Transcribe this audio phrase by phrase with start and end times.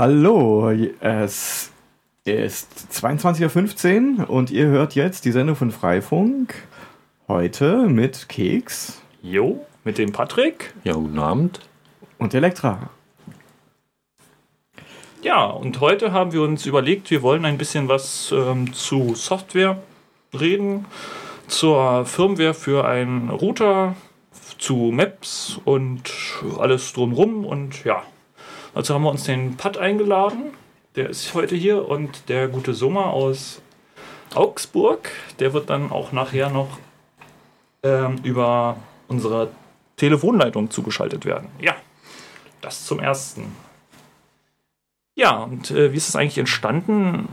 [0.00, 1.70] Hallo, es
[2.24, 6.54] ist 22.15 Uhr und ihr hört jetzt die Sendung von Freifunk.
[7.28, 9.02] Heute mit Keks.
[9.20, 10.72] Jo, mit dem Patrick.
[10.84, 11.60] Ja, guten Abend.
[12.16, 12.88] Und Elektra.
[15.20, 19.82] Ja, und heute haben wir uns überlegt, wir wollen ein bisschen was ähm, zu Software
[20.32, 20.86] reden,
[21.46, 23.96] zur Firmware für einen Router,
[24.56, 26.10] zu Maps und
[26.58, 28.02] alles drumrum und ja,
[28.74, 30.52] also haben wir uns den Pat eingeladen.
[30.96, 33.60] Der ist heute hier und der gute Sommer aus
[34.34, 36.78] Augsburg, der wird dann auch nachher noch
[37.82, 38.76] ähm, über
[39.08, 39.50] unsere
[39.96, 41.48] Telefonleitung zugeschaltet werden.
[41.60, 41.74] Ja,
[42.60, 43.56] das zum Ersten.
[45.14, 47.28] Ja, und äh, wie ist es eigentlich entstanden?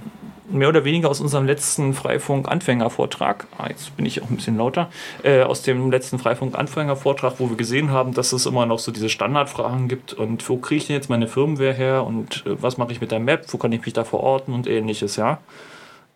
[0.50, 4.90] Mehr oder weniger aus unserem letzten Freifunk-Anfängervortrag, ah, jetzt bin ich auch ein bisschen lauter,
[5.23, 9.10] äh, aus dem letzten Freifunk-Anfängervortrag, wo wir gesehen haben, dass es immer noch so diese
[9.10, 12.92] Standardfragen gibt und wo kriege ich denn jetzt meine Firmware her und äh, was mache
[12.92, 15.40] ich mit der Map, wo kann ich mich da verorten und ähnliches, ja.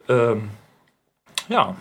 [0.08, 0.50] Ähm,
[1.50, 1.76] ja,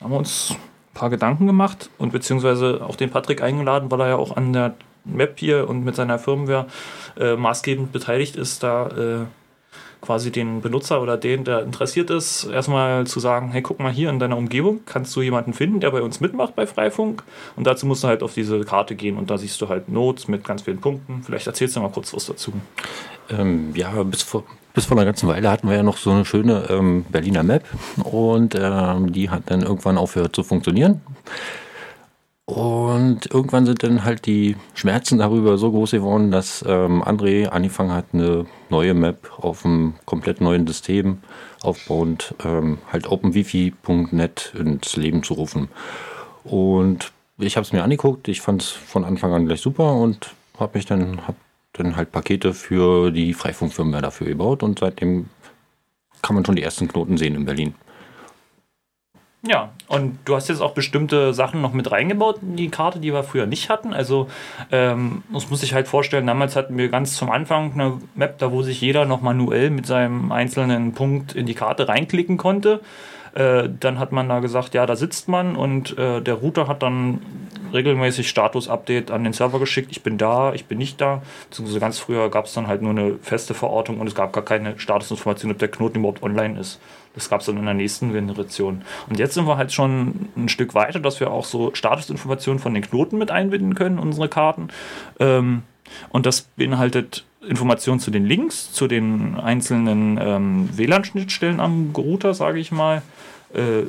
[0.00, 4.08] haben wir uns ein paar Gedanken gemacht und beziehungsweise auch den Patrick eingeladen, weil er
[4.08, 6.66] ja auch an der Map hier und mit seiner Firmware
[7.18, 9.26] äh, maßgebend beteiligt ist, da äh,
[10.04, 14.10] quasi den Benutzer oder den, der interessiert ist, erstmal zu sagen, hey, guck mal hier
[14.10, 17.22] in deiner Umgebung, kannst du jemanden finden, der bei uns mitmacht bei Freifunk?
[17.56, 20.28] Und dazu musst du halt auf diese Karte gehen und da siehst du halt Notes
[20.28, 21.22] mit ganz vielen Punkten.
[21.24, 22.52] Vielleicht erzählst du mal kurz was dazu.
[23.30, 24.44] Ähm, ja, bis vor,
[24.74, 27.64] bis vor einer ganzen Weile hatten wir ja noch so eine schöne ähm, Berliner Map
[28.02, 31.00] und ähm, die hat dann irgendwann aufgehört zu funktionieren.
[32.46, 37.92] Und irgendwann sind dann halt die Schmerzen darüber so groß geworden, dass ähm, André angefangen
[37.92, 41.18] hat, eine neue Map auf einem komplett neuen System
[41.62, 45.68] aufbauend ähm, halt openwifi.net ins Leben zu rufen.
[46.44, 50.34] Und ich habe es mir angeguckt, ich fand es von Anfang an gleich super und
[50.58, 51.36] habe mich dann, hab
[51.72, 55.30] dann halt Pakete für die Freifunkfirma dafür gebaut und seitdem
[56.20, 57.74] kann man schon die ersten Knoten sehen in Berlin.
[59.46, 63.12] Ja, und du hast jetzt auch bestimmte Sachen noch mit reingebaut in die Karte, die
[63.12, 63.92] wir früher nicht hatten.
[63.92, 64.28] Also,
[64.72, 68.52] ähm, das muss ich halt vorstellen, damals hatten wir ganz zum Anfang eine Map, da
[68.52, 72.80] wo sich jeder noch manuell mit seinem einzelnen Punkt in die Karte reinklicken konnte.
[73.34, 76.82] Äh, dann hat man da gesagt, ja, da sitzt man und äh, der Router hat
[76.82, 77.20] dann
[77.72, 81.20] regelmäßig Status-Update an den Server geschickt, ich bin da, ich bin nicht da.
[81.50, 84.44] Beziehungsweise ganz früher gab es dann halt nur eine feste Verortung und es gab gar
[84.44, 86.80] keine Statusinformation, ob der Knoten überhaupt online ist.
[87.14, 88.82] Das gab es dann in der nächsten Generation.
[89.08, 92.74] Und jetzt sind wir halt schon ein Stück weiter, dass wir auch so Statusinformationen von
[92.74, 94.68] den Knoten mit einbinden können, unsere Karten.
[95.20, 95.62] Ähm,
[96.10, 102.58] und das beinhaltet Informationen zu den Links, zu den einzelnen ähm, WLAN-Schnittstellen am Router, sage
[102.58, 103.02] ich mal.
[103.52, 103.84] Äh,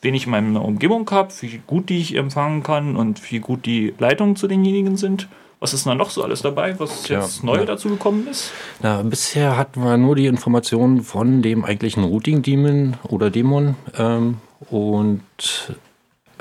[0.00, 3.66] wen ich in meiner Umgebung habe, wie gut die ich empfangen kann und wie gut
[3.66, 5.28] die Leitungen zu denjenigen sind.
[5.64, 7.64] Was ist da noch so alles dabei, was jetzt ja, neu ja.
[7.64, 8.52] dazu gekommen ist?
[8.82, 14.36] Na, bisher hatten wir nur die Informationen von dem eigentlichen Routing-Daemon oder Dämon ähm,
[14.68, 15.22] und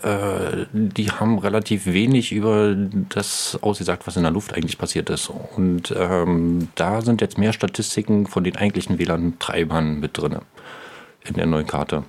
[0.01, 5.31] äh, die haben relativ wenig über das ausgesagt, was in der Luft eigentlich passiert ist.
[5.55, 10.39] Und ähm, da sind jetzt mehr Statistiken von den eigentlichen WLAN-Treibern mit drin
[11.23, 12.03] in der neuen Karte.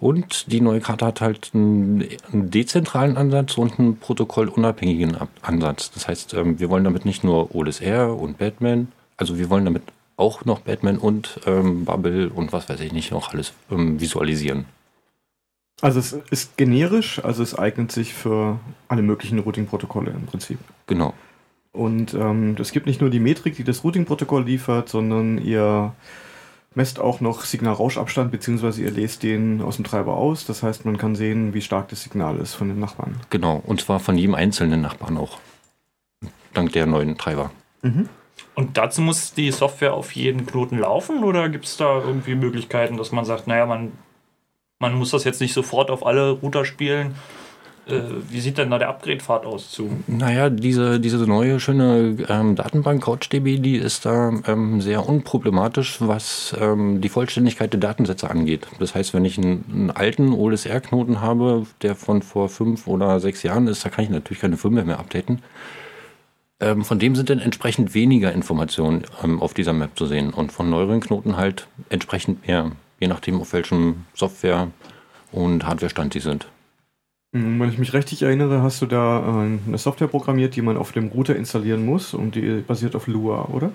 [0.00, 5.90] Und die neue Karte hat halt einen, einen dezentralen Ansatz und einen protokollunabhängigen Ansatz.
[5.90, 9.82] Das heißt, ähm, wir wollen damit nicht nur OLSR und Batman, also wir wollen damit
[10.16, 14.66] auch noch Batman und ähm, Bubble und was weiß ich nicht noch alles ähm, visualisieren.
[15.80, 20.58] Also es ist generisch, also es eignet sich für alle möglichen Routing-Protokolle im Prinzip.
[20.86, 21.14] Genau.
[21.72, 25.92] Und ähm, es gibt nicht nur die Metrik, die das Routing-Protokoll liefert, sondern ihr
[26.74, 30.44] messt auch noch Signalrauschabstand, beziehungsweise ihr lest den aus dem Treiber aus.
[30.46, 33.16] Das heißt, man kann sehen, wie stark das Signal ist von den Nachbarn.
[33.30, 35.38] Genau, und zwar von jedem einzelnen Nachbarn auch.
[36.54, 37.50] Dank der neuen Treiber.
[37.82, 38.08] Mhm.
[38.54, 42.96] Und dazu muss die Software auf jeden Knoten laufen oder gibt es da irgendwie Möglichkeiten,
[42.96, 43.92] dass man sagt, naja, man,
[44.78, 47.14] man muss das jetzt nicht sofort auf alle Router spielen,
[48.30, 49.90] wie sieht denn da der Upgrade-Pfad aus zu?
[50.06, 56.54] Naja, diese, diese neue schöne ähm, Datenbank CouchDB, die ist da ähm, sehr unproblematisch, was
[56.60, 58.66] ähm, die Vollständigkeit der Datensätze angeht.
[58.78, 63.42] Das heißt, wenn ich einen, einen alten OLSR-Knoten habe, der von vor fünf oder sechs
[63.42, 65.42] Jahren ist, da kann ich natürlich keine Firmware mehr updaten.
[66.60, 70.52] Ähm, von dem sind dann entsprechend weniger Informationen ähm, auf dieser Map zu sehen und
[70.52, 74.68] von neueren Knoten halt entsprechend mehr, je nachdem auf welchem Software-
[75.30, 76.48] und Hardwarestand sie sind.
[77.32, 80.76] Hm, wenn ich mich richtig erinnere, hast du da äh, eine Software programmiert, die man
[80.76, 83.70] auf dem Router installieren muss und die basiert auf Lua, oder?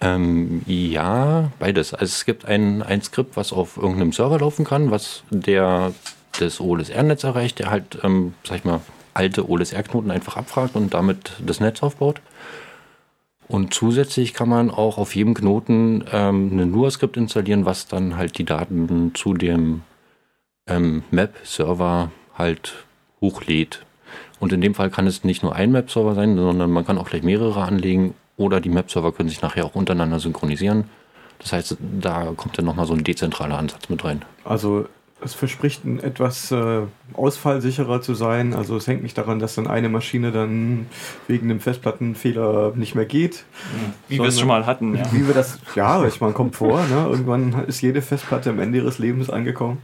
[0.00, 1.92] Ähm, ja, beides.
[1.94, 5.92] Also es gibt ein, ein Skript, was auf irgendeinem Server laufen kann, was der
[6.38, 8.80] das OLSR-Netz erreicht, der halt, ähm, sag ich mal,
[9.14, 12.20] alte OLSR-Knoten einfach abfragt und damit das Netz aufbaut.
[13.48, 18.38] Und zusätzlich kann man auch auf jedem Knoten ähm, ein Lua-Skript installieren, was dann halt
[18.38, 19.82] die Daten zu dem
[20.66, 22.84] ähm, Map-Server halt
[23.20, 23.84] hochlädt.
[24.38, 27.08] Und in dem Fall kann es nicht nur ein Map-Server sein, sondern man kann auch
[27.08, 30.84] gleich mehrere anlegen oder die Map-Server können sich nachher auch untereinander synchronisieren.
[31.38, 34.22] Das heißt, da kommt dann nochmal so ein dezentraler Ansatz mit rein.
[34.44, 34.86] Also
[35.22, 36.82] es verspricht etwas äh,
[37.14, 38.52] ausfallsicherer zu sein.
[38.52, 40.86] Also es hängt nicht daran, dass dann eine Maschine dann
[41.26, 43.44] wegen einem Festplattenfehler nicht mehr geht.
[44.08, 44.94] Wie wir es schon mal hatten.
[44.94, 45.04] Ja.
[45.12, 46.82] Wie wir das, ja, ich meine, kommt vor.
[46.82, 47.06] Ne?
[47.08, 49.78] Irgendwann ist jede Festplatte am Ende ihres Lebens angekommen.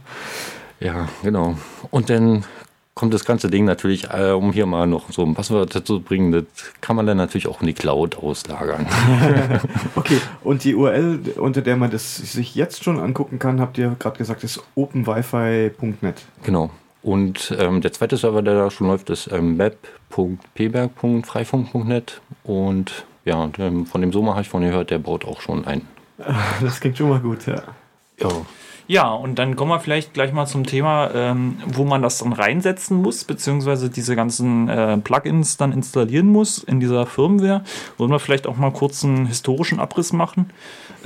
[0.83, 1.55] Ja, genau.
[1.91, 2.43] Und dann
[2.93, 6.03] kommt das ganze Ding natürlich, äh, um hier mal noch so ein Passwort dazu zu
[6.03, 6.43] bringen, das
[6.81, 8.85] kann man dann natürlich auch in die Cloud auslagern.
[9.95, 13.95] okay, und die URL, unter der man das sich jetzt schon angucken kann, habt ihr
[13.97, 16.25] gerade gesagt, ist openwifi.net.
[16.43, 16.69] Genau.
[17.01, 22.21] Und ähm, der zweite Server, der da schon läuft, ist ähm, web.pberg.freifunk.net.
[22.43, 25.81] Und ja, ähm, von dem Soma habe ich von gehört, der baut auch schon ein.
[26.61, 27.63] Das klingt schon mal gut, ja.
[28.19, 28.29] Ja.
[28.87, 32.33] Ja, und dann kommen wir vielleicht gleich mal zum Thema, ähm, wo man das dann
[32.33, 37.63] reinsetzen muss, beziehungsweise diese ganzen äh, Plugins dann installieren muss in dieser Firmware.
[37.97, 40.49] Wollen wir vielleicht auch mal kurz einen historischen Abriss machen?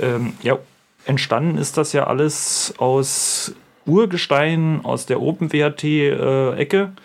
[0.00, 0.58] Ähm, ja,
[1.06, 3.54] entstanden ist das ja alles aus
[3.86, 6.78] Urgestein, aus der OpenWrt-Ecke.
[6.78, 7.00] Äh,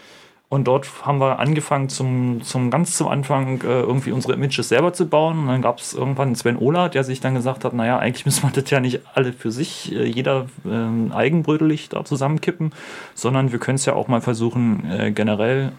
[0.53, 4.94] und dort haben wir angefangen, zum, zum ganz zum Anfang äh, irgendwie unsere Images selber
[4.94, 5.39] zu bauen.
[5.39, 8.44] Und dann gab es irgendwann Sven Ola, der sich dann gesagt hat, naja, eigentlich müssen
[8.44, 12.71] wir das ja nicht alle für sich, äh, jeder äh, eigenbrötelig da zusammenkippen,
[13.15, 15.71] sondern wir können es ja auch mal versuchen, äh, generell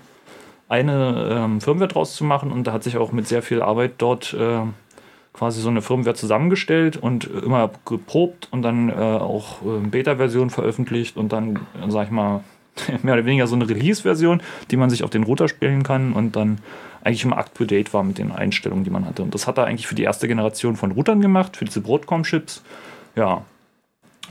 [0.68, 2.50] eine ähm, Firmware draus zu machen.
[2.50, 4.58] Und da hat sich auch mit sehr viel Arbeit dort äh,
[5.32, 11.32] quasi so eine Firmware zusammengestellt und immer geprobt und dann äh, auch Beta-Version veröffentlicht und
[11.32, 12.42] dann, sag ich mal,
[13.02, 16.36] mehr oder weniger so eine Release-Version, die man sich auf den Router spielen kann und
[16.36, 16.58] dann
[17.02, 19.22] eigentlich immer up-to-date war mit den Einstellungen, die man hatte.
[19.22, 22.62] Und das hat er eigentlich für die erste Generation von Routern gemacht, für diese Broadcom-Chips.
[23.14, 23.42] Ja.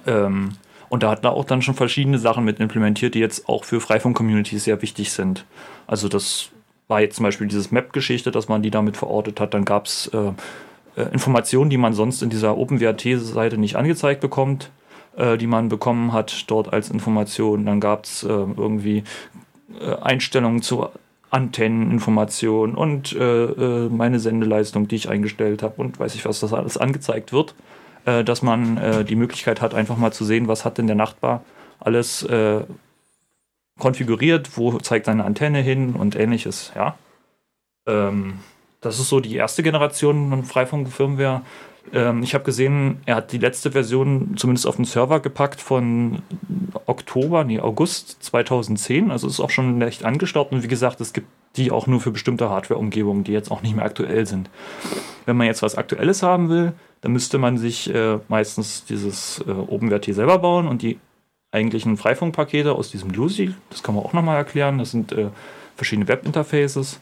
[0.08, 0.54] Ähm,
[0.90, 3.80] und da hat er auch dann schon verschiedene Sachen mit implementiert, die jetzt auch für
[3.80, 5.46] Freifunk-Communities sehr wichtig sind.
[5.86, 6.50] Also das
[6.88, 9.54] war jetzt zum Beispiel dieses Map-Geschichte, dass man die damit verortet hat.
[9.54, 10.32] Dann gab es äh,
[10.96, 14.72] äh, Informationen, die man sonst in dieser OpenWrt-Seite nicht angezeigt bekommt
[15.18, 17.66] äh, die man bekommen hat dort als Information.
[17.66, 19.04] Dann gab es äh, irgendwie
[19.80, 20.88] äh, Einstellungen zu
[21.30, 26.54] Antenneninformationen und äh, äh, meine Sendeleistung, die ich eingestellt habe und weiß ich was, das
[26.54, 27.56] alles angezeigt wird,
[28.06, 31.42] dass man die Möglichkeit hat, einfach mal zu sehen, was hat denn der Nachbar
[31.80, 32.28] alles
[33.80, 36.98] konfiguriert, wo zeigt seine Antenne hin und ähnliches, ja.
[37.88, 38.40] Ähm,
[38.82, 41.42] das ist so die erste Generation von Freifunk-Firmware.
[41.92, 46.22] Ähm, ich habe gesehen, er hat die letzte Version zumindest auf den Server gepackt von
[46.86, 49.12] Oktober, nee, August 2010.
[49.12, 50.52] Also ist auch schon leicht angestaubt.
[50.52, 53.76] Und wie gesagt, es gibt die auch nur für bestimmte Hardware-Umgebungen, die jetzt auch nicht
[53.76, 54.50] mehr aktuell sind.
[55.26, 59.52] Wenn man jetzt was Aktuelles haben will, dann müsste man sich äh, meistens dieses äh,
[59.52, 61.00] OpenWrt selber bauen und die
[61.52, 65.28] eigentlichen Freifunkpakete aus diesem Lucy, das kann man auch nochmal erklären, das sind äh,
[65.76, 67.00] verschiedene Webinterfaces,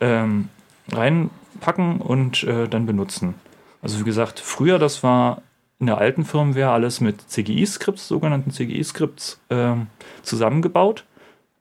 [0.00, 0.50] ähm,
[0.92, 3.34] reinpacken und äh, dann benutzen.
[3.82, 5.42] Also wie gesagt, früher, das war
[5.78, 9.74] in der alten Firmware alles mit CGI-Skripts, sogenannten CGI-Skripts, äh,
[10.22, 11.04] zusammengebaut.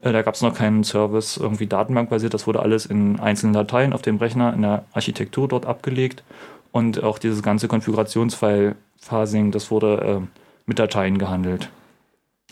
[0.01, 2.33] Äh, da gab es noch keinen Service, irgendwie datenbankbasiert.
[2.33, 6.23] Das wurde alles in einzelnen Dateien auf dem Rechner in der Architektur dort abgelegt.
[6.71, 11.69] Und auch dieses ganze Konfigurationsfile-Phasing, das wurde äh, mit Dateien gehandelt.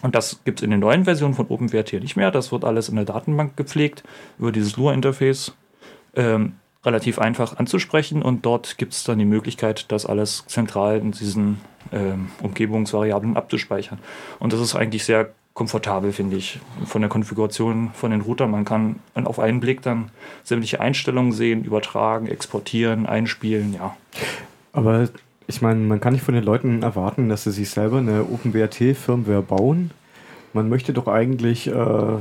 [0.02, 2.32] Und das gibt es in den neuen Versionen von OpenWrt hier nicht mehr.
[2.32, 4.04] Das wird alles in der Datenbank gepflegt
[4.38, 5.54] über dieses Lua-Interface.
[6.16, 6.54] Ähm,
[6.86, 11.62] relativ einfach anzusprechen und dort gibt es dann die Möglichkeit, das alles zentral in diesen
[11.92, 14.00] ähm, Umgebungsvariablen abzuspeichern.
[14.40, 18.52] Und das ist eigentlich sehr komfortabel, finde ich, von der Konfiguration von den Routern.
[18.52, 20.12] Man kann auf einen Blick dann
[20.44, 23.96] sämtliche Einstellungen sehen, übertragen, exportieren, einspielen, ja.
[24.74, 25.08] Aber
[25.48, 29.42] ich meine, man kann nicht von den Leuten erwarten, dass sie sich selber eine OpenWrt-Firmware
[29.42, 29.92] bauen.
[30.52, 32.18] Man möchte doch eigentlich äh,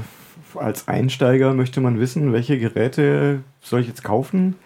[0.54, 4.56] als Einsteiger möchte man wissen, welche Geräte soll ich jetzt kaufen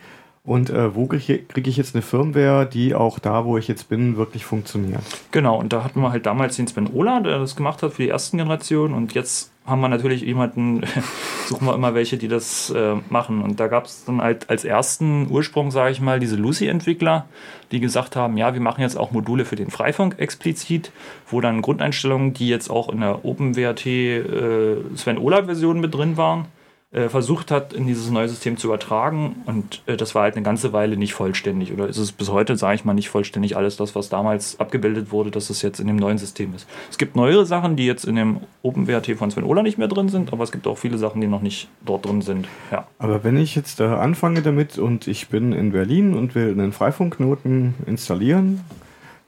[0.48, 3.68] und äh, wo kriege ich, krieg ich, jetzt eine Firmware, die auch da, wo ich
[3.68, 5.02] jetzt bin, wirklich funktioniert.
[5.30, 8.02] Genau, und da hatten wir halt damals den Sven Ola, der das gemacht hat für
[8.02, 10.80] die ersten Generationen und jetzt haben wir natürlich jemanden,
[11.46, 13.42] suchen wir immer welche, die das äh, machen.
[13.42, 17.26] Und da gab es dann halt als ersten Ursprung, sage ich mal, diese Lucy-Entwickler,
[17.70, 20.90] die gesagt haben, ja, wir machen jetzt auch Module für den Freifunk explizit,
[21.28, 26.46] wo dann Grundeinstellungen, die jetzt auch in der OpenWrt äh, Sven Ola-Version mit drin waren,
[26.90, 29.42] äh, versucht hat, in dieses neue System zu übertragen.
[29.44, 31.72] Und äh, das war halt eine ganze Weile nicht vollständig.
[31.72, 35.12] Oder ist es bis heute, sage ich mal, nicht vollständig alles das, was damals abgebildet
[35.12, 36.66] wurde, dass es jetzt in dem neuen System ist.
[36.90, 40.08] Es gibt neuere Sachen, die jetzt in dem OpenWrt von Sven Ola nicht mehr drin
[40.08, 42.48] sind, aber es gibt auch viele Sachen, die noch nicht dort drin sind.
[42.70, 42.86] Ja.
[42.98, 46.72] Aber wenn ich jetzt äh, anfange damit und ich bin in Berlin und will einen
[46.72, 48.64] Freifunknoten installieren,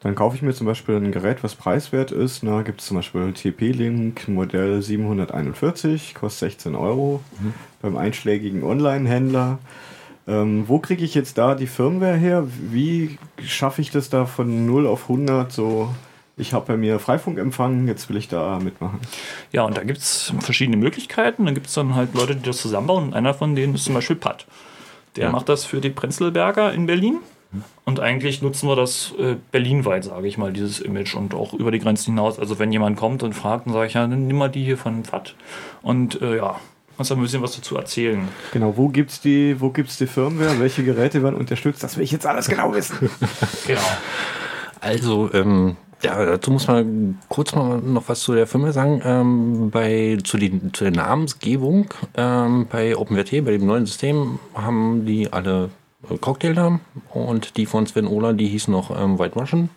[0.03, 2.43] dann kaufe ich mir zum Beispiel ein Gerät, was preiswert ist.
[2.43, 7.53] Da gibt es zum Beispiel TP-Link Modell 741, kostet 16 Euro mhm.
[7.83, 9.59] beim einschlägigen Online-Händler.
[10.27, 12.47] Ähm, wo kriege ich jetzt da die Firmware her?
[12.71, 15.95] Wie schaffe ich das da von 0 auf 100 so?
[16.39, 19.01] Ich habe bei mir Freifunkempfang, jetzt will ich da mitmachen.
[19.53, 21.45] Ja, und da gibt es verschiedene Möglichkeiten.
[21.45, 23.09] Da gibt es dann halt Leute, die das zusammenbauen.
[23.09, 24.47] Und einer von denen ist zum Beispiel Pat.
[25.17, 25.31] Der ja.
[25.31, 27.19] macht das für die Prenzlberger in Berlin.
[27.85, 31.73] Und eigentlich nutzen wir das äh, berlinweit, sage ich mal, dieses Image und auch über
[31.73, 32.39] die Grenzen hinaus.
[32.39, 35.03] Also wenn jemand kommt und fragt, dann sage ich ja, nimm mal die hier von
[35.05, 35.35] FAT.
[35.83, 36.61] Und äh, ja,
[36.97, 38.29] kannst du ein bisschen was dazu erzählen.
[38.53, 41.83] Genau, wo gibt es die, wo gibt's die Firmware, welche Geräte werden unterstützt?
[41.83, 43.11] Das will ich jetzt alles genau wissen.
[43.67, 43.81] genau.
[44.81, 49.03] Also, ähm, ja, dazu muss man kurz mal noch was zu der Firma sagen.
[49.05, 55.05] Ähm, bei, zu, die, zu der Namensgebung ähm, bei OpenWrt, bei dem neuen System, haben
[55.05, 55.71] die alle
[56.19, 59.71] Cocktailnamen und die von Sven Ola, die hieß noch ähm, White Russian.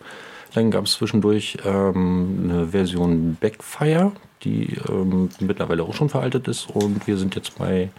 [0.54, 4.12] Dann gab es zwischendurch ähm, eine Version Backfire,
[4.44, 7.90] die ähm, mittlerweile auch schon veraltet ist und wir sind jetzt bei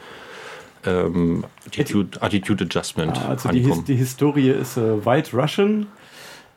[0.86, 5.88] ähm, Attitude, Attitude Adjustment ah, also die, die, Historie ist äh, White Russian,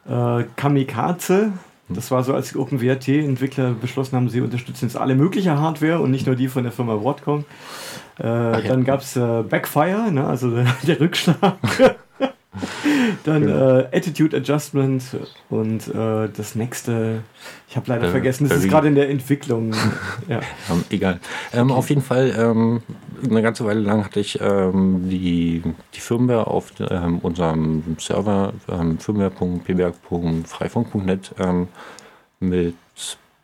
[0.09, 1.53] äh, Kamikaze,
[1.89, 6.11] das war so, als die OpenWrt-Entwickler beschlossen haben, sie unterstützen jetzt alle mögliche Hardware und
[6.11, 7.45] nicht nur die von der Firma Broadcom.
[8.21, 8.61] Äh, ja.
[8.61, 11.57] Dann gab es äh, Backfire, ne, also der, der Rückschlag.
[13.25, 13.79] Dann genau.
[13.79, 15.03] äh, Attitude Adjustment
[15.51, 17.23] und äh, das nächste,
[17.69, 19.75] ich habe leider äh, vergessen, das ist gerade in der Entwicklung.
[20.29, 20.41] ja.
[20.71, 21.21] Ähm, egal.
[21.53, 21.79] Ähm, okay.
[21.79, 22.81] Auf jeden Fall, ähm,
[23.23, 25.63] eine ganze Weile lang hatte ich ähm, die,
[25.95, 31.35] die Firmware auf ähm, unserem Server ähm, firmware.pberg.freifunk.net
[32.41, 32.75] mit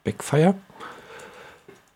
[0.04, 0.54] Backfire.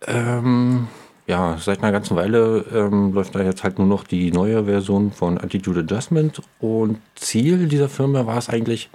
[0.06, 0.88] Ähm,
[1.28, 5.12] ja, seit einer ganzen Weile ähm, läuft da jetzt halt nur noch die neue Version
[5.12, 8.88] von Attitude Adjustment und Ziel dieser Firma war es eigentlich,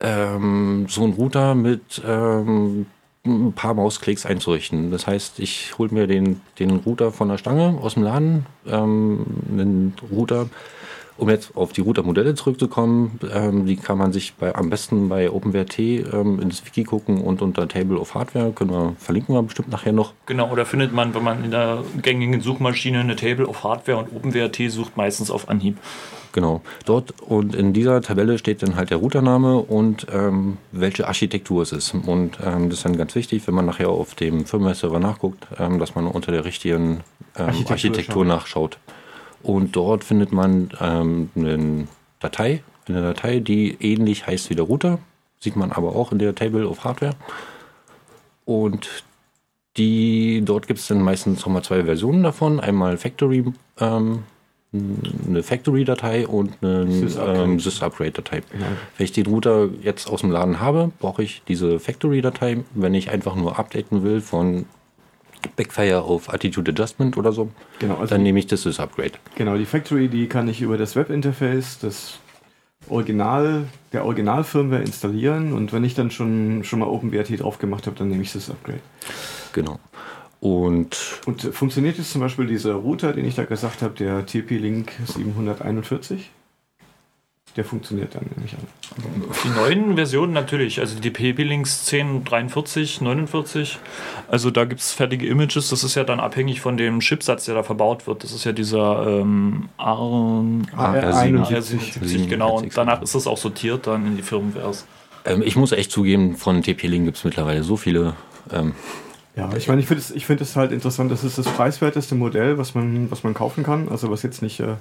[0.00, 2.86] ähm, so einen Router mit ähm,
[3.26, 4.90] ein paar Mausklicks einzurichten.
[4.90, 9.26] Das heißt, ich hole mir den, den Router von der Stange aus dem Laden, ähm,
[9.50, 10.48] einen Router,
[11.16, 15.30] um jetzt auf die Router-Modelle zurückzukommen, ähm, die kann man sich bei, am besten bei
[15.30, 19.70] OpenWrt ähm, ins Wiki gucken und unter Table of Hardware, können wir, verlinken wir bestimmt
[19.70, 20.12] nachher noch.
[20.26, 24.14] Genau, oder findet man, wenn man in der gängigen Suchmaschine eine Table of Hardware und
[24.14, 25.78] OpenWrt sucht, meistens auf Anhieb.
[26.32, 31.62] Genau, dort und in dieser Tabelle steht dann halt der Routername und ähm, welche Architektur
[31.62, 31.94] es ist.
[31.94, 35.78] Und ähm, das ist dann ganz wichtig, wenn man nachher auf dem Firmware-Server nachguckt, ähm,
[35.78, 37.04] dass man unter der richtigen
[37.36, 38.78] ähm, Architektur, Architektur nachschaut.
[39.44, 41.86] Und dort findet man ähm, eine
[42.18, 44.98] Datei, eine Datei, die ähnlich heißt wie der Router.
[45.38, 47.14] Sieht man aber auch in der Table of Hardware.
[48.46, 49.04] Und
[49.76, 52.58] die, dort gibt es dann meistens nochmal zwei Versionen davon.
[52.58, 53.44] Einmal Factory,
[53.78, 54.22] ähm,
[54.72, 56.86] eine Factory-Datei und eine
[57.60, 58.38] Sys-Upgrade-Datei.
[58.38, 58.66] Ähm, genau.
[58.96, 62.64] Wenn ich den Router jetzt aus dem Laden habe, brauche ich diese Factory-Datei.
[62.74, 64.64] Wenn ich einfach nur updaten will von
[65.56, 67.50] Backfire auf Attitude Adjustment oder so.
[67.78, 69.12] Genau, also dann nehme ich das Sys-Upgrade.
[69.36, 72.18] Genau, die Factory, die kann ich über das Webinterface, das
[72.88, 77.96] Original, der Originalfirmware installieren und wenn ich dann schon, schon mal OpenWrt drauf gemacht habe,
[77.96, 78.80] dann nehme ich das Upgrade.
[79.52, 79.78] Genau.
[80.40, 84.92] Und, und funktioniert jetzt zum Beispiel dieser Router, den ich da gesagt habe, der TP-Link
[85.06, 86.30] 741?
[87.56, 88.60] Der funktioniert dann nämlich an.
[89.44, 93.78] Die neuen Versionen natürlich, also die PP-Links 10, 43, 49,
[94.28, 97.54] also da gibt es fertige Images, das ist ja dann abhängig von dem Chipsatz, der
[97.54, 98.24] da verbaut wird.
[98.24, 104.16] Das ist ja dieser ähm, AR71, genau, und danach ist das auch sortiert dann in
[104.16, 104.84] die Firmwares.
[105.24, 108.14] Ähm, ich muss echt zugeben, von TP-Link gibt es mittlerweile so viele.
[108.52, 108.74] Ähm,
[109.36, 112.74] ja, ich meine, ich finde es find halt interessant, das ist das preiswerteste Modell, was
[112.74, 114.58] man, was man kaufen kann, also was jetzt nicht...
[114.58, 114.74] Äh,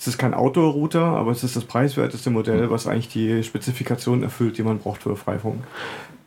[0.00, 4.56] es ist kein Outdoor-Router, aber es ist das preiswerteste Modell, was eigentlich die Spezifikationen erfüllt,
[4.56, 5.62] die man braucht für Freifunk.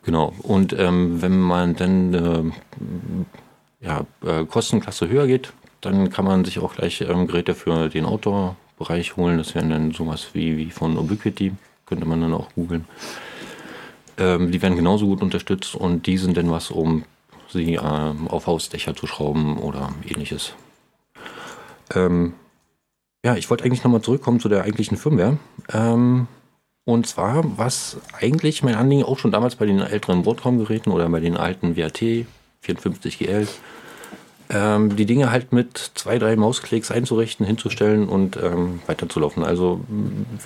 [0.03, 0.31] Genau.
[0.43, 6.59] Und ähm, wenn man dann äh, ja, äh, Kostenklasse höher geht, dann kann man sich
[6.59, 9.39] auch gleich ähm, Geräte für den Outdoor-Bereich holen.
[9.39, 11.53] Das wären dann sowas wie, wie von Ubiquiti,
[11.87, 12.85] könnte man dann auch googeln.
[14.19, 17.05] Ähm, die werden genauso gut unterstützt und die sind dann was, um
[17.49, 20.53] sie ähm, auf Hausdächer zu schrauben oder ähnliches.
[21.95, 22.33] Ähm,
[23.25, 25.37] ja, ich wollte eigentlich nochmal zurückkommen zu der eigentlichen Firmware.
[25.71, 26.27] Ähm,
[26.85, 31.21] und zwar, was eigentlich mein Anliegen auch schon damals bei den älteren Broadcom-Geräten oder bei
[31.21, 32.01] den alten WAT
[32.65, 33.47] 54GL,
[34.49, 39.43] Ähm, die Dinge halt mit zwei, drei Mausklicks einzurichten, hinzustellen und ähm, weiterzulaufen.
[39.43, 39.79] Also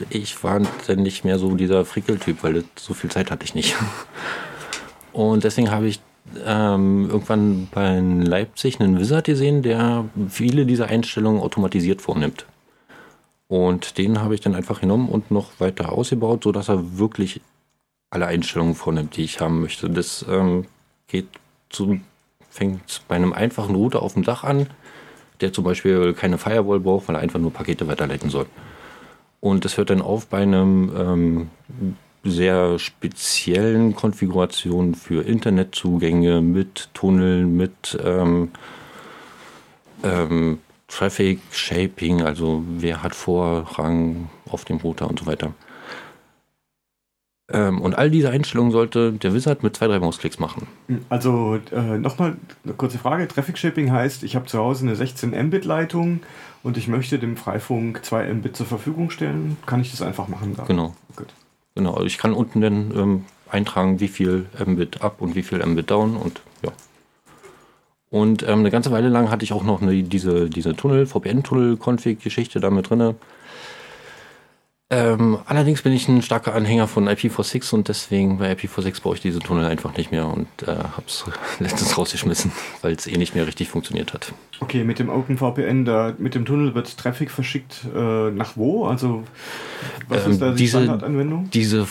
[0.09, 3.75] ich war dann nicht mehr so dieser Frickeltyp, weil so viel Zeit hatte ich nicht.
[5.13, 5.99] Und deswegen habe ich
[6.45, 12.45] ähm, irgendwann bei Leipzig einen Wizard gesehen, der viele dieser Einstellungen automatisiert vornimmt.
[13.47, 17.41] Und den habe ich dann einfach genommen und noch weiter ausgebaut, sodass er wirklich
[18.09, 19.89] alle Einstellungen vornimmt, die ich haben möchte.
[19.89, 20.65] Das ähm,
[21.07, 21.27] geht
[21.69, 21.99] zu,
[22.49, 24.67] fängt bei einem einfachen Router auf dem Dach an,
[25.41, 28.47] der zum Beispiel keine Firewall braucht, weil er einfach nur Pakete weiterleiten soll.
[29.39, 31.49] Und das hört dann auf bei einem ähm,
[32.23, 38.51] sehr speziellen Konfigurationen für Internetzugänge mit Tunneln, mit ähm,
[40.03, 45.53] ähm, Traffic Shaping, also wer hat Vorrang auf dem Router und so weiter.
[47.49, 50.67] Ähm, und all diese Einstellungen sollte der Wizard mit zwei, drei Mausklicks machen.
[51.09, 53.27] Also äh, nochmal eine kurze Frage.
[53.27, 56.21] Traffic Shaping heißt, ich habe zu Hause eine 16 Mbit Leitung
[56.63, 59.55] und ich möchte dem Freifunk 2 Mbit zur Verfügung stellen.
[59.65, 60.55] Kann ich das einfach machen?
[60.57, 60.63] Da?
[60.65, 60.93] Genau.
[61.15, 61.27] Gut.
[61.75, 65.65] Genau, also ich kann unten dann ähm, eintragen, wie viel Mbit up und wie viel
[65.65, 66.71] Mbit down und ja.
[68.09, 72.59] Und ähm, eine ganze Weile lang hatte ich auch noch eine, diese, diese Tunnel, VPN-Tunnel-Config-Geschichte
[72.59, 73.15] da mit drin.
[74.89, 79.21] Ähm, allerdings bin ich ein starker Anhänger von IPv6 und deswegen bei IPv6 brauche ich
[79.21, 81.25] diese Tunnel einfach nicht mehr und äh, habe es
[81.59, 84.31] letztens rausgeschmissen, weil es eh nicht mehr richtig funktioniert hat.
[84.61, 88.85] Okay, mit dem OpenVPN, da, mit dem Tunnel wird Traffic verschickt äh, nach wo?
[88.85, 89.23] Also
[90.07, 91.49] was ähm, ist da die diese, Standardanwendung?
[91.49, 91.85] Diese,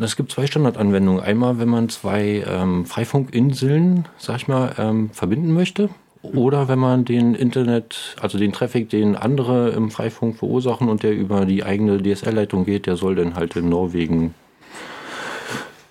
[0.00, 1.22] es gibt zwei Standardanwendungen.
[1.22, 5.88] Einmal, wenn man zwei ähm, Freifunkinseln, sag ich mal, ähm, verbinden möchte
[6.34, 11.12] oder wenn man den Internet, also den Traffic, den andere im Freifunk verursachen und der
[11.12, 14.34] über die eigene DSL-Leitung geht, der soll dann halt in Norwegen,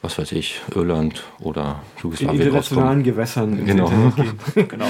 [0.01, 3.91] was weiß ich, Irland oder Jugoslawien In internationalen Gewässern genau.
[4.55, 4.87] genau.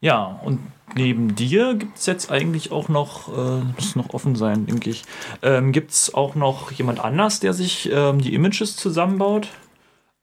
[0.00, 0.60] ja, und
[0.94, 5.04] neben dir gibt es jetzt eigentlich auch noch, äh, muss noch offen sein, denke ich,
[5.42, 9.48] ähm, gibt es auch noch jemand anders, der sich ähm, die Images zusammenbaut?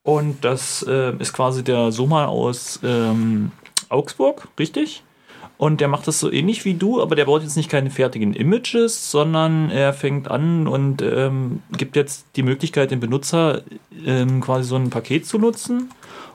[0.05, 3.51] Und das äh, ist quasi der Soma aus ähm,
[3.89, 5.01] Augsburg, richtig?
[5.57, 8.35] Und der macht das so ähnlich wie du, aber der baut jetzt nicht keine fertigen
[8.35, 13.63] Images, sondern er fängt an und ähm, gibt jetzt die Möglichkeit, dem Benutzer
[14.05, 15.89] ähm, quasi so ein Paket zu nutzen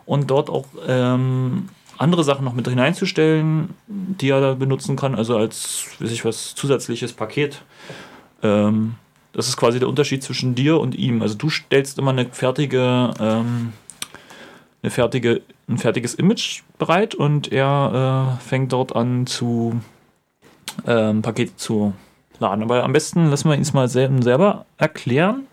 [0.04, 5.36] und dort auch ähm, andere Sachen noch mit hineinzustellen, die er da benutzen kann, also
[5.36, 7.62] als, weiß ich was, zusätzliches Paket.
[8.42, 8.96] Ähm,
[9.32, 11.22] das ist quasi der Unterschied zwischen dir und ihm.
[11.22, 13.72] Also du stellst immer eine fertige, ähm,
[14.82, 19.80] eine fertige, ein fertiges Image bereit und er äh, fängt dort an zu
[20.86, 21.94] ähm, Pakete zu
[22.38, 22.62] laden.
[22.62, 25.46] Aber am besten lassen wir ihn es mal selber erklären.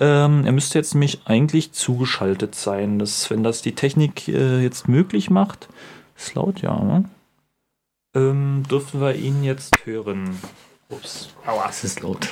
[0.00, 2.98] Ähm, er müsste jetzt nämlich eigentlich zugeschaltet sein.
[2.98, 5.68] Das, wenn das die Technik äh, jetzt möglich macht,
[6.16, 7.04] ist laut, ja, ne?
[8.14, 10.38] ähm, dürfen wir ihn jetzt hören.
[10.92, 11.30] Ups.
[11.46, 12.28] Aua, es ist laut.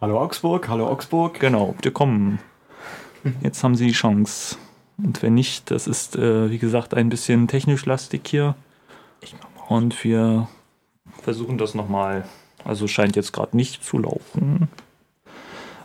[0.00, 1.40] Hallo Augsburg, hallo Augsburg.
[1.40, 2.38] Genau, wir kommen.
[3.42, 4.56] Jetzt haben Sie die Chance.
[4.96, 8.54] Und wenn nicht, das ist, äh, wie gesagt, ein bisschen technisch lastig hier.
[9.68, 10.48] Und wir
[11.22, 12.24] versuchen das nochmal.
[12.64, 14.68] Also scheint jetzt gerade nicht zu laufen.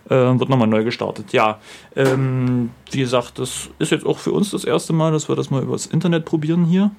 [0.05, 1.33] Äh, wird nochmal neu gestartet.
[1.33, 1.59] Ja,
[1.95, 5.49] ähm, wie gesagt, das ist jetzt auch für uns das erste Mal, dass wir das
[5.49, 6.91] mal übers Internet probieren hier.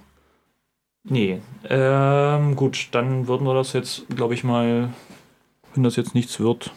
[1.08, 4.90] Nee, ähm, gut, dann würden wir das jetzt, glaube ich mal,
[5.74, 6.72] wenn das jetzt nichts wird,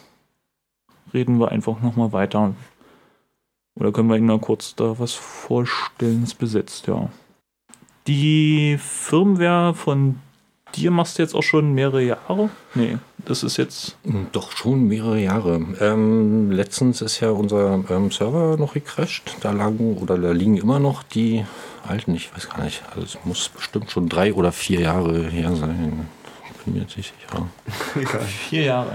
[1.12, 2.54] reden wir einfach nochmal weiter.
[3.74, 6.22] Oder können wir Ihnen mal kurz da was vorstellen?
[6.22, 7.08] Es besetzt, ja.
[8.06, 10.20] Die Firmware von
[10.76, 12.50] dir machst du jetzt auch schon mehrere Jahre?
[12.74, 13.96] Nee, das ist jetzt.
[14.32, 15.60] Doch schon mehrere Jahre.
[15.80, 19.36] Ähm, letztens ist ja unser ähm, Server noch gecrashed.
[19.40, 21.44] Da lagen oder da liegen immer noch die
[21.86, 22.82] alten, ich weiß gar nicht.
[22.90, 26.08] Also es muss bestimmt schon drei oder vier Jahre her sein.
[26.50, 27.46] Ich bin mir jetzt nicht sicher.
[28.00, 28.26] Egal.
[28.26, 28.92] Vier Jahre.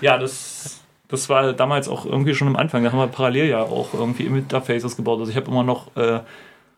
[0.00, 2.84] Ja, das, das war damals auch irgendwie schon am Anfang.
[2.84, 5.20] Da haben wir parallel ja auch irgendwie Interfaces gebaut.
[5.20, 6.20] Also ich habe immer noch äh,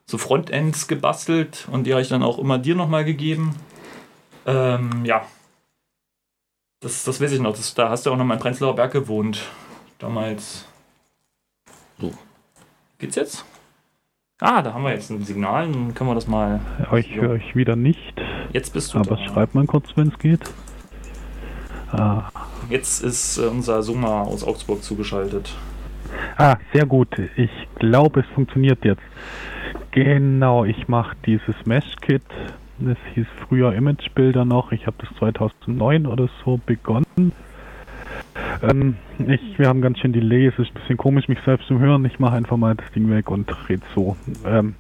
[0.07, 3.55] so Frontends gebastelt und die habe ich dann auch immer dir nochmal gegeben.
[4.47, 5.25] Ähm, ja.
[6.81, 7.57] Das, das weiß ich noch.
[7.57, 9.41] Das, da hast du auch noch mal in Prenzlauer Berg gewohnt.
[9.99, 10.67] Damals.
[11.99, 12.13] So.
[12.99, 13.45] Geht's jetzt?
[14.41, 16.61] Ah, da haben wir jetzt ein Signal, dann können wir das mal.
[16.81, 18.21] Ja, ich höre euch wieder nicht.
[18.53, 19.25] Jetzt bist du Aber da.
[19.25, 20.41] schreibt man kurz, wenn es geht.
[21.93, 22.29] Ah.
[22.69, 25.55] Jetzt ist äh, unser Summa aus Augsburg zugeschaltet.
[26.37, 27.17] Ah, sehr gut.
[27.37, 29.03] Ich glaube, es funktioniert jetzt.
[29.93, 32.23] Genau, ich mache dieses Mesh-Kit.
[32.85, 34.73] Das hieß früher Imagebilder noch.
[34.73, 37.33] Ich habe das 2009 oder so begonnen.
[38.63, 41.79] Ähm, ich, wir haben ganz schön Delay, es ist ein bisschen komisch, mich selbst zu
[41.79, 42.05] hören.
[42.05, 44.17] Ich mache einfach mal das Ding weg und rede so.
[44.45, 44.75] Ähm,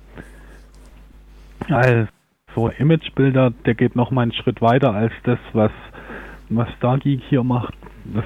[1.68, 2.08] also,
[2.78, 5.72] Imagebilder, der geht noch mal einen Schritt weiter als das, was,
[6.48, 7.74] was Stargeek hier macht.
[8.04, 8.24] Das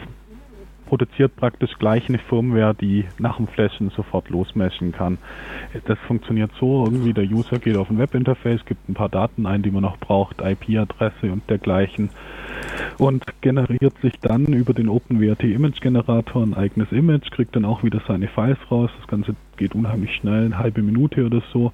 [0.86, 5.18] produziert praktisch gleich eine Firmware, die nach dem Flashen sofort losmeschen kann.
[5.86, 9.62] Das funktioniert so, irgendwie der User geht auf ein Webinterface, gibt ein paar Daten ein,
[9.62, 12.10] die man noch braucht, IP-Adresse und dergleichen
[12.98, 17.82] und generiert sich dann über den OpenWrt Image Generator ein eigenes Image, kriegt dann auch
[17.82, 18.90] wieder seine Files raus.
[18.98, 21.72] Das Ganze geht unheimlich schnell, eine halbe Minute oder so.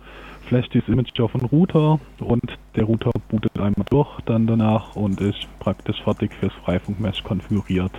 [0.48, 5.20] Flasht dieses Image auf den Router und der Router bootet einmal durch dann danach und
[5.20, 7.92] ist praktisch fertig fürs Freifunk-Mesh konfiguriert.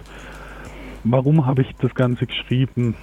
[1.03, 2.95] Warum habe ich das Ganze geschrieben?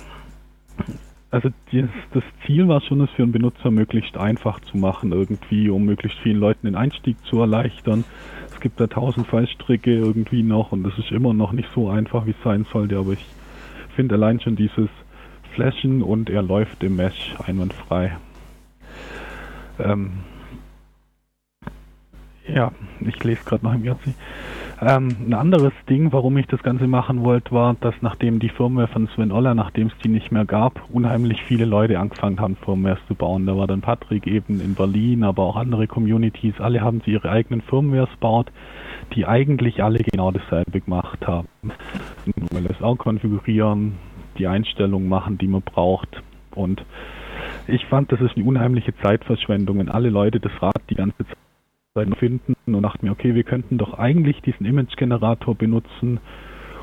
[1.31, 5.69] Also das, das, Ziel war schon, es für einen Benutzer möglichst einfach zu machen, irgendwie,
[5.69, 8.05] um möglichst vielen Leuten den Einstieg zu erleichtern.
[8.53, 12.27] Es gibt da tausend Fallstricke irgendwie noch und das ist immer noch nicht so einfach,
[12.27, 13.25] wie es sein sollte, aber ich
[13.95, 14.89] finde allein schon dieses
[15.55, 18.17] Flashen und er läuft im Mesh einwandfrei.
[19.79, 20.13] Ähm
[22.49, 24.15] ja, ich lese gerade noch im IRC.
[24.81, 28.89] Ähm, ein anderes Ding, warum ich das Ganze machen wollte, war, dass nachdem die Firmware
[28.89, 32.99] von Sven Oller, nachdem es die nicht mehr gab, unheimlich viele Leute angefangen haben, Firmwares
[33.07, 33.45] zu bauen.
[33.47, 36.55] Da war dann Patrick eben in Berlin, aber auch andere Communities.
[36.61, 38.51] Alle haben sie ihre eigenen Firmwares gebaut,
[39.15, 41.49] die eigentlich alle genau dasselbe gemacht haben.
[42.53, 43.99] LSA konfigurieren,
[44.39, 46.23] die Einstellungen machen, die man braucht.
[46.55, 46.83] Und
[47.67, 51.37] ich fand, das ist eine unheimliche Zeitverschwendung, wenn alle Leute das Rad die ganze Zeit
[52.19, 56.21] finden und dachte mir, okay, wir könnten doch eigentlich diesen Image-Generator benutzen,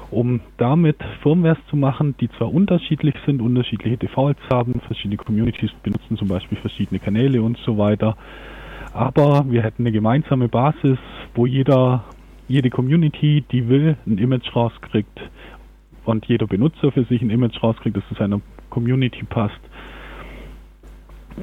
[0.10, 6.18] um damit Firmwares zu machen, die zwar unterschiedlich sind, unterschiedliche Defaults haben, verschiedene Communities benutzen
[6.18, 8.16] zum Beispiel verschiedene Kanäle und so weiter,
[8.94, 10.98] aber wir hätten eine gemeinsame Basis,
[11.36, 12.06] wo jeder,
[12.48, 15.20] jede Community, die will, ein Image rauskriegt
[16.06, 19.60] und jeder Benutzer für sich ein Image rauskriegt, das zu seiner Community passt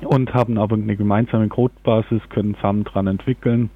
[0.02, 3.70] und haben aber eine gemeinsame Codebasis, können zusammen dran entwickeln.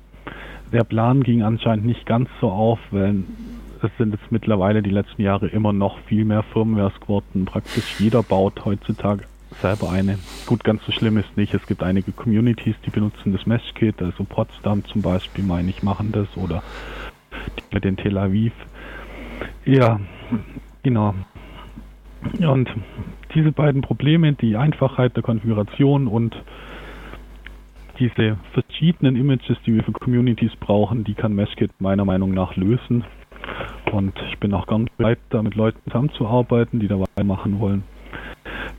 [0.72, 3.22] Der Plan ging anscheinend nicht ganz so auf, weil
[3.82, 7.44] es sind jetzt mittlerweile die letzten Jahre immer noch viel mehr Firmwares geworden.
[7.44, 9.24] Praktisch jeder baut heutzutage
[9.62, 10.18] selber eine.
[10.46, 11.54] Gut, ganz so schlimm ist nicht.
[11.54, 16.12] Es gibt einige Communities, die benutzen das Mesh-Kit, also Potsdam zum Beispiel, meine ich, machen
[16.12, 16.62] das oder
[17.56, 18.52] die mit den Tel Aviv.
[19.64, 20.00] Ja,
[20.82, 21.14] genau.
[22.40, 22.68] Und
[23.34, 26.34] diese beiden Probleme, die Einfachheit der Konfiguration und
[27.98, 33.04] diese verschiedenen Images, die wir für Communities brauchen, die kann Meshkit meiner Meinung nach lösen.
[33.92, 37.82] Und ich bin auch ganz bereit, da mit Leuten zusammenzuarbeiten, die da weitermachen wollen.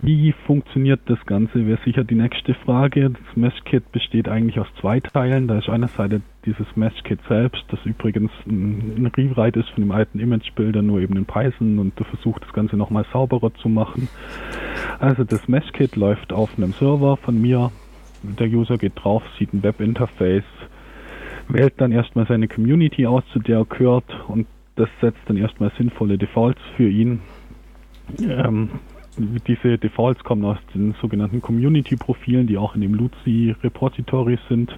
[0.02, 1.68] Wie funktioniert das Ganze?
[1.68, 3.10] Wäre sicher die nächste Frage.
[3.10, 5.48] Das Mesh-Kit besteht eigentlich aus zwei Teilen.
[5.48, 10.82] Da ist einerseits dieses Mesh-Kit selbst, das übrigens ein, Rewrite ist von dem alten Image-Bilder,
[10.82, 14.08] nur eben in Python und du versuchst das Ganze nochmal sauberer zu machen.
[15.00, 17.72] Also das Mesh-Kit läuft auf einem Server von mir.
[18.24, 20.44] Der User geht drauf, sieht ein Web-Interface,
[21.48, 25.72] wählt dann erstmal seine Community aus, zu der er gehört und das setzt dann erstmal
[25.78, 27.20] sinnvolle Defaults für ihn.
[28.20, 28.70] Ähm,
[29.18, 34.72] diese Defaults kommen aus den sogenannten Community-Profilen, die auch in dem Luzi-Repository sind.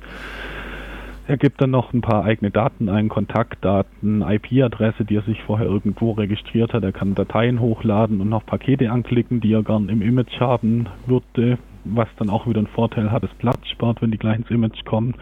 [1.32, 5.66] Er gibt dann noch ein paar eigene Daten ein, Kontaktdaten, IP-Adresse, die er sich vorher
[5.66, 6.84] irgendwo registriert hat.
[6.84, 11.58] Er kann Dateien hochladen und noch Pakete anklicken, die er gern im Image haben würde,
[11.86, 14.84] was dann auch wieder einen Vorteil hat, es Platz spart, wenn die gleich ins Image
[14.84, 15.16] kommen.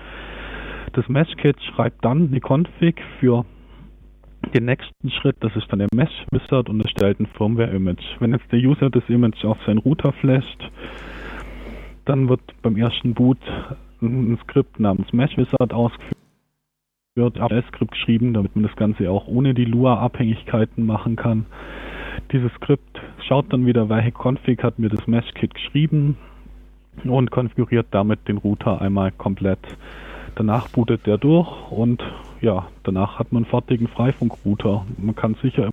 [0.93, 3.45] Das Mesh-Kit schreibt dann eine Config für
[4.55, 8.19] den nächsten Schritt, das ist dann der Mesh Wizard und erstellt ein Firmware-Image.
[8.19, 10.71] Wenn jetzt der User das Image auf seinen Router flasht,
[12.05, 13.37] dann wird beim ersten Boot
[14.01, 16.15] ein Skript namens Mesh Wizard ausgeführt,
[17.39, 21.45] ein Skript geschrieben, damit man das Ganze auch ohne die Lua-Abhängigkeiten machen kann.
[22.31, 26.17] Dieses Skript schaut dann wieder, welche Config hat mir das Mesh-Kit geschrieben
[27.03, 29.59] und konfiguriert damit den Router einmal komplett.
[30.35, 32.03] Danach bootet der durch und
[32.41, 34.85] ja, danach hat man einen fertigen Freifunkrouter.
[34.97, 35.71] Man kann sicher im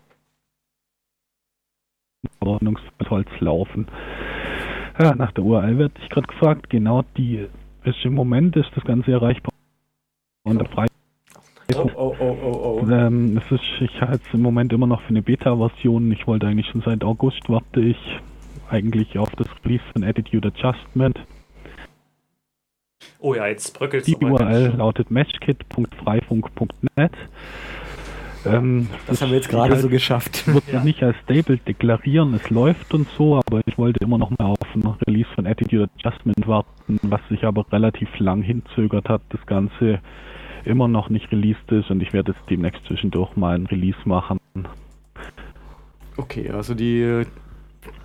[2.40, 3.86] Ordnungsholz laufen.
[4.98, 6.70] Ja, nach der URL werde ich gerade gefragt.
[6.70, 7.46] Genau die
[7.86, 9.52] ist im Moment ist das Ganze erreichbar.
[10.44, 10.86] Und der Frei
[11.74, 12.88] Oh, oh, oh, oh, oh.
[12.88, 16.12] Ähm, es ist, ich halte es im Moment immer noch für eine Beta-Version.
[16.12, 17.98] Ich wollte eigentlich schon seit August warte ich
[18.70, 21.18] eigentlich auf das Release von Attitude Adjustment.
[23.18, 27.12] Oh ja, jetzt bröckelt Die URL lautet matchkit.freifunk.net.
[28.46, 30.46] Ähm, das, das haben wir jetzt gerade halt, so geschafft.
[30.52, 30.82] Wird ja.
[30.82, 34.58] nicht als stable deklarieren, es läuft und so, aber ich wollte immer noch mal auf
[34.74, 40.00] ein Release von Attitude Adjustment warten, was sich aber relativ lang hinzögert hat, das Ganze
[40.64, 44.38] immer noch nicht released ist und ich werde jetzt demnächst zwischendurch mal ein Release machen.
[46.16, 46.50] okay.
[46.50, 47.22] Also die,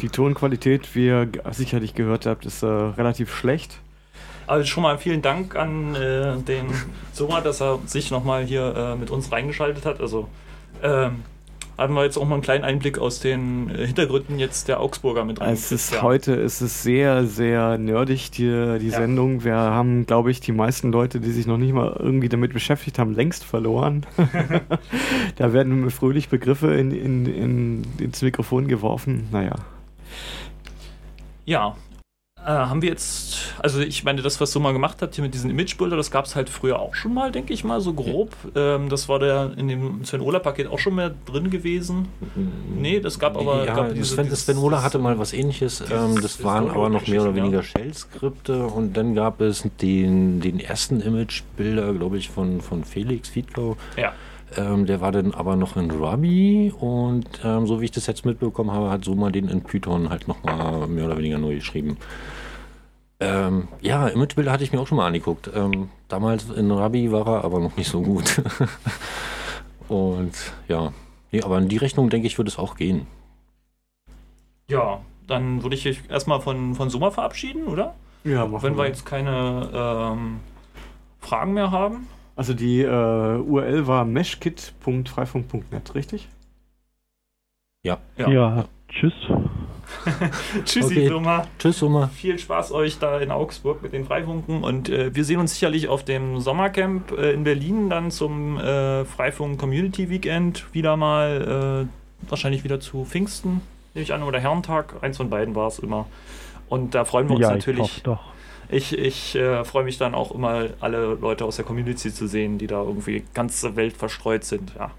[0.01, 3.81] die Tonqualität, wie ihr sicherlich gehört habt, ist äh, relativ schlecht.
[4.51, 6.65] Also schon mal vielen Dank an äh, den
[7.13, 10.01] Soma, dass er sich nochmal hier äh, mit uns reingeschaltet hat.
[10.01, 10.27] Also
[10.83, 11.23] ähm,
[11.77, 15.23] haben wir jetzt auch mal einen kleinen Einblick aus den äh, Hintergründen jetzt der Augsburger
[15.23, 15.53] mit rein.
[15.53, 18.97] Es ist heute ist es sehr, sehr nerdig, die, die Ja.
[18.97, 19.45] Sendung.
[19.45, 22.99] Wir haben, glaube ich, die meisten Leute, die sich noch nicht mal irgendwie damit beschäftigt
[22.99, 24.05] haben, längst verloren.
[25.37, 29.29] da werden fröhlich Begriffe in, in, in, ins Mikrofon geworfen.
[29.31, 29.55] Naja.
[31.45, 31.77] Ja.
[32.43, 35.51] Äh, haben wir jetzt, also ich meine, das, was Soma gemacht hat hier mit diesen
[35.51, 38.35] Imagebilder, das gab es halt früher auch schon mal, denke ich mal, so grob.
[38.55, 42.07] Ähm, das war der in dem Sven Ola Paket auch schon mehr drin gewesen.
[42.75, 43.63] Nee, das gab aber.
[43.65, 45.81] ja, gab diese- Sven, dieses- Sven Ola hatte mal was ähnliches.
[45.81, 47.43] Ähm, das waren aber noch mehr oder Download-Geschichten, ja.
[47.43, 53.29] weniger Shell-Skripte und dann gab es den, den ersten Imagebilder, glaube ich, von, von Felix
[53.29, 53.77] Fiedkau.
[53.97, 54.13] Ja.
[54.57, 58.25] Ähm, der war dann aber noch in Ruby und ähm, so wie ich das jetzt
[58.25, 61.97] mitbekommen habe, hat Soma den in Python halt nochmal mehr oder weniger neu geschrieben.
[63.21, 65.49] Ähm, ja, Imagebilder hatte ich mir auch schon mal angeguckt.
[65.53, 68.41] Ähm, damals in Ruby war er aber noch nicht so gut.
[69.87, 70.33] und
[70.67, 70.91] ja,
[71.31, 73.07] nee, aber in die Richtung denke ich, würde es auch gehen.
[74.67, 77.93] Ja, dann würde ich mich erstmal von, von Soma verabschieden, oder?
[78.23, 80.39] Ja, machen Wenn wir jetzt keine ähm,
[81.19, 82.07] Fragen mehr haben.
[82.35, 86.27] Also die äh, URL war meshkit.freifunk.net, richtig?
[87.83, 87.97] Ja.
[88.17, 89.13] Ja, tschüss.
[90.65, 91.07] Tschüssi, Okay.
[91.09, 91.47] Soma.
[91.59, 92.07] Tschüss, Soma.
[92.07, 95.87] Viel Spaß euch da in Augsburg mit den Freifunken und äh, wir sehen uns sicherlich
[95.89, 102.29] auf dem Sommercamp äh, in Berlin dann zum äh, Freifunk Community Weekend wieder mal, äh,
[102.29, 103.61] wahrscheinlich wieder zu Pfingsten,
[103.93, 106.07] nehme ich an, oder Herrentag, eins von beiden war es immer.
[106.69, 107.81] Und da freuen wir uns Ja, ich natürlich.
[107.81, 108.23] hoffe doch.
[108.71, 112.57] Ich, ich äh, freue mich dann auch immer, alle Leute aus der Community zu sehen,
[112.57, 114.73] die da irgendwie ganze Welt verstreut sind.
[114.75, 114.91] Ja.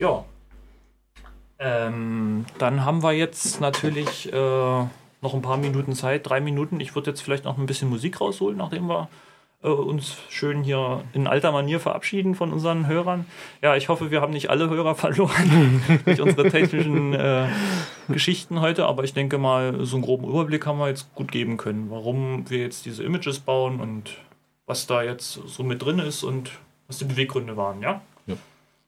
[0.00, 0.24] Ja.
[1.58, 6.80] Ähm, dann haben wir jetzt natürlich äh, noch ein paar Minuten Zeit, drei Minuten.
[6.80, 9.08] Ich würde jetzt vielleicht noch ein bisschen Musik rausholen, nachdem wir
[9.62, 13.26] äh, uns schön hier in alter Manier verabschieden von unseren Hörern.
[13.62, 17.46] Ja, ich hoffe, wir haben nicht alle Hörer verloren durch unsere technischen äh,
[18.08, 21.56] Geschichten heute, aber ich denke mal, so einen groben Überblick haben wir jetzt gut geben
[21.56, 24.18] können, warum wir jetzt diese Images bauen und
[24.66, 26.50] was da jetzt so mit drin ist und
[26.86, 28.00] was die Beweggründe waren, ja?
[28.26, 28.36] Ja.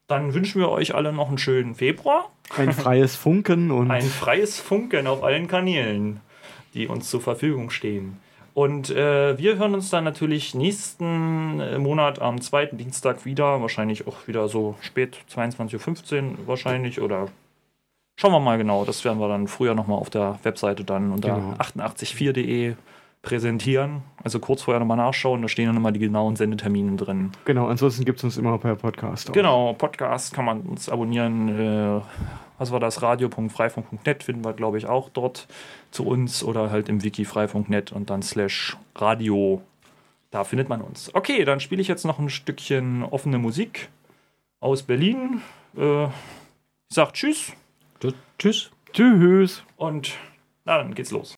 [0.07, 2.31] Dann wünschen wir euch alle noch einen schönen Februar.
[2.57, 6.21] Ein freies Funken und Ein freies Funken auf allen Kanälen,
[6.75, 8.19] die uns zur Verfügung stehen.
[8.57, 13.61] Und äh, wir hören uns dann natürlich nächsten äh, Monat am zweiten Dienstag wieder.
[13.61, 17.03] Wahrscheinlich auch wieder so spät, 22.15 Uhr wahrscheinlich.
[17.03, 17.29] Oder
[18.17, 18.85] schauen wir mal genau.
[18.85, 21.55] Das werden wir dann früher nochmal auf der Webseite dann unter Genau.
[21.55, 22.75] 884.de
[23.23, 24.03] präsentieren.
[24.23, 25.43] Also kurz vorher nochmal nachschauen.
[25.43, 27.33] Da stehen dann immer die genauen Sendetermine drin.
[27.45, 29.29] genau, ansonsten gibt es uns immer per Podcast.
[29.31, 29.35] auch.
[29.35, 31.49] Genau, Podcast kann man uns abonnieren.
[31.49, 32.01] Äh,
[32.59, 33.03] was war das?
[33.03, 35.47] Radio.freifunk.net finden wir, glaube ich, auch dort
[35.91, 39.61] zu uns oder halt im Wiki freifunk.net und dann slash Radio.
[40.31, 41.15] Da findet man uns.
[41.15, 43.89] Okay, dann spiele ich jetzt noch ein Stückchen offene Musik
[44.61, 45.43] aus Berlin.
[45.77, 46.11] Äh, ich
[46.95, 47.53] sag Tschüss
[48.39, 48.71] Tschüss.
[48.93, 49.63] Tschüss.
[49.77, 50.19] und
[50.65, 51.37] na, dann geht's los.